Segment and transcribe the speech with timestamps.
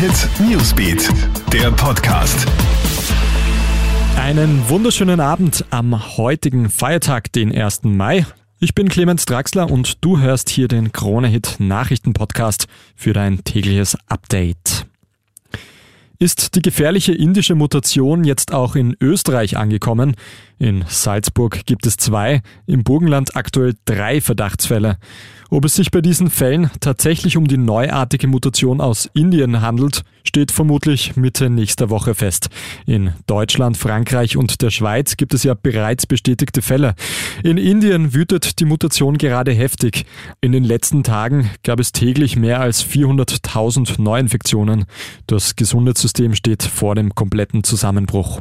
[0.00, 1.10] Hit Newsbeat,
[1.52, 2.46] der Podcast.
[4.16, 7.82] Einen wunderschönen Abend am heutigen Feiertag, den 1.
[7.82, 8.24] Mai.
[8.60, 12.66] Ich bin Clemens Draxler und du hörst hier den Krone Hit Nachrichten Podcast
[12.96, 14.86] für dein tägliches Update.
[16.18, 20.16] Ist die gefährliche indische Mutation jetzt auch in Österreich angekommen?
[20.60, 24.98] In Salzburg gibt es zwei, im Burgenland aktuell drei Verdachtsfälle.
[25.48, 30.52] Ob es sich bei diesen Fällen tatsächlich um die neuartige Mutation aus Indien handelt, steht
[30.52, 32.50] vermutlich Mitte nächster Woche fest.
[32.84, 36.94] In Deutschland, Frankreich und der Schweiz gibt es ja bereits bestätigte Fälle.
[37.42, 40.04] In Indien wütet die Mutation gerade heftig.
[40.42, 44.84] In den letzten Tagen gab es täglich mehr als 400.000 Neuinfektionen.
[45.26, 48.40] Das Gesundheitssystem steht vor dem kompletten Zusammenbruch.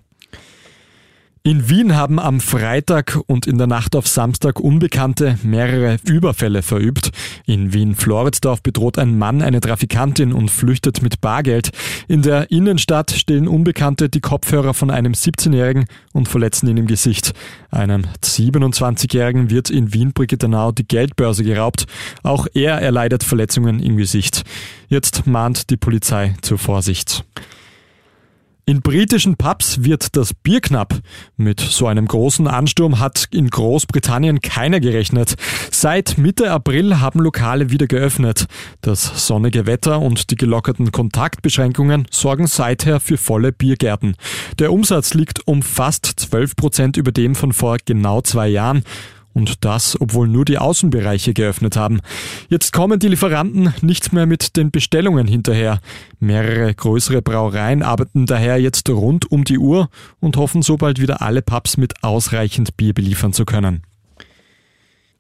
[1.50, 7.10] In Wien haben am Freitag und in der Nacht auf Samstag Unbekannte mehrere Überfälle verübt.
[7.48, 11.72] In Wien-Floridsdorf bedroht ein Mann eine Trafikantin und flüchtet mit Bargeld.
[12.08, 17.34] In der Innenstadt stehlen Unbekannte die Kopfhörer von einem 17-Jährigen und verletzen ihn im Gesicht.
[17.72, 21.88] Einem 27-Jährigen wird in Wien-Brigittenau die Geldbörse geraubt.
[22.22, 24.44] Auch er erleidet Verletzungen im Gesicht.
[24.88, 27.26] Jetzt mahnt die Polizei zur Vorsicht.
[28.70, 30.94] In britischen Pubs wird das Bier knapp.
[31.38, 35.34] Mit so einem großen Ansturm hat in Großbritannien keiner gerechnet.
[35.72, 38.46] Seit Mitte April haben Lokale wieder geöffnet.
[38.82, 44.16] Das sonnige Wetter und die gelockerten Kontaktbeschränkungen sorgen seither für volle Biergärten.
[44.60, 48.84] Der Umsatz liegt um fast 12 Prozent über dem von vor genau zwei Jahren.
[49.34, 52.02] Und das, obwohl nur die Außenbereiche geöffnet haben.
[52.50, 55.80] Jetzt kommen die Lieferanten nicht mehr mit den Bestellungen hinterher.
[56.20, 61.22] Mehrere größere Brauereien arbeiten daher jetzt rund um die Uhr und hoffen so bald wieder
[61.22, 63.84] alle Pubs mit ausreichend Bier beliefern zu können.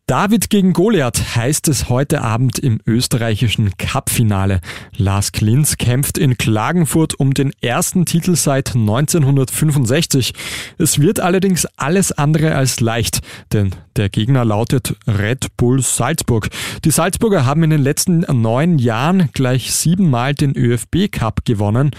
[0.09, 4.59] David gegen Goliath heißt es heute Abend im österreichischen Cup-Finale.
[4.97, 10.33] Lars Klinz kämpft in Klagenfurt um den ersten Titel seit 1965.
[10.79, 13.19] Es wird allerdings alles andere als leicht,
[13.53, 16.49] denn der Gegner lautet Red Bull Salzburg.
[16.85, 21.91] Die Salzburger haben in den letzten neun Jahren gleich siebenmal den ÖFB Cup gewonnen.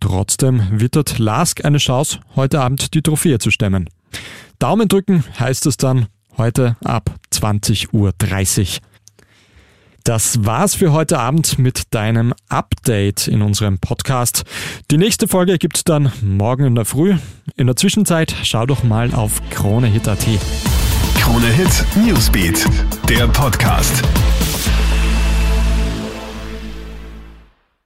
[0.00, 3.90] Trotzdem wittert Lask eine Chance, heute Abend die Trophäe zu stemmen.
[4.58, 6.06] Daumen drücken heißt es dann
[6.38, 8.12] heute ab 20.30 Uhr.
[10.04, 14.44] Das war's für heute Abend mit deinem Update in unserem Podcast.
[14.90, 17.16] Die nächste Folge gibt's dann morgen in der Früh.
[17.56, 20.26] In der Zwischenzeit schau doch mal auf KroneHit.at.
[21.18, 22.64] Krone Hit Newsbeat,
[23.08, 24.02] der Podcast.